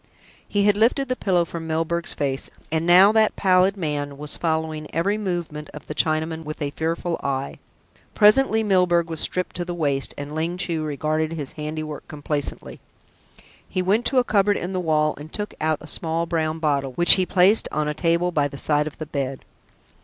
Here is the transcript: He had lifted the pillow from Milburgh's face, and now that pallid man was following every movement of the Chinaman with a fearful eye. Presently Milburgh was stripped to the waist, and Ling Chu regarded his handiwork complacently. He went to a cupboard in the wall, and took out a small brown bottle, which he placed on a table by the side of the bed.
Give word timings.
He 0.47 0.63
had 0.63 0.77
lifted 0.77 1.09
the 1.09 1.15
pillow 1.15 1.45
from 1.45 1.67
Milburgh's 1.67 2.15
face, 2.15 2.49
and 2.71 2.87
now 2.87 3.11
that 3.11 3.35
pallid 3.35 3.77
man 3.77 4.17
was 4.17 4.35
following 4.35 4.87
every 4.95 5.15
movement 5.15 5.69
of 5.75 5.85
the 5.85 5.93
Chinaman 5.93 6.43
with 6.43 6.59
a 6.59 6.71
fearful 6.71 7.19
eye. 7.21 7.59
Presently 8.15 8.63
Milburgh 8.63 9.11
was 9.11 9.19
stripped 9.19 9.55
to 9.57 9.63
the 9.63 9.75
waist, 9.75 10.15
and 10.17 10.33
Ling 10.33 10.57
Chu 10.57 10.81
regarded 10.83 11.33
his 11.33 11.51
handiwork 11.51 12.07
complacently. 12.07 12.79
He 13.69 13.83
went 13.83 14.07
to 14.07 14.17
a 14.17 14.23
cupboard 14.23 14.57
in 14.57 14.73
the 14.73 14.79
wall, 14.79 15.13
and 15.19 15.31
took 15.31 15.53
out 15.61 15.77
a 15.81 15.87
small 15.87 16.25
brown 16.25 16.57
bottle, 16.57 16.93
which 16.93 17.13
he 17.13 17.25
placed 17.27 17.67
on 17.71 17.87
a 17.87 17.93
table 17.93 18.31
by 18.31 18.47
the 18.47 18.57
side 18.57 18.87
of 18.87 18.97
the 18.97 19.05
bed. 19.05 19.45